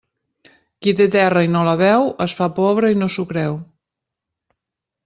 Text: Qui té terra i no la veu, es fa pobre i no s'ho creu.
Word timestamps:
Qui 0.85 0.93
té 1.01 1.05
terra 1.17 1.43
i 1.47 1.51
no 1.57 1.61
la 1.67 1.75
veu, 1.83 2.09
es 2.27 2.35
fa 2.41 2.49
pobre 2.61 2.91
i 2.95 2.99
no 3.05 3.13
s'ho 3.17 3.31
creu. 3.35 3.63